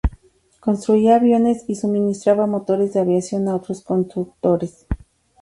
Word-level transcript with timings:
Construía 0.59 1.17
aviones 1.17 1.63
y 1.67 1.75
suministraba 1.75 2.47
motores 2.47 2.91
de 2.91 3.01
aviación 3.01 3.47
a 3.47 3.55
otros 3.55 3.83
constructores. 3.83 4.87